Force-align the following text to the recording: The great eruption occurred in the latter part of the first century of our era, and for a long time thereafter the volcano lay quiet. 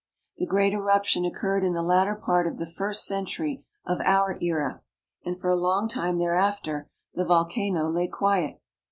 The 0.37 0.47
great 0.47 0.73
eruption 0.73 1.25
occurred 1.25 1.63
in 1.63 1.73
the 1.75 1.83
latter 1.83 2.15
part 2.15 2.47
of 2.47 2.57
the 2.57 2.65
first 2.65 3.05
century 3.05 3.63
of 3.85 4.01
our 4.01 4.35
era, 4.41 4.81
and 5.23 5.39
for 5.39 5.49
a 5.49 5.55
long 5.55 5.87
time 5.87 6.17
thereafter 6.17 6.89
the 7.13 7.23
volcano 7.23 7.87
lay 7.87 8.07
quiet. 8.07 8.59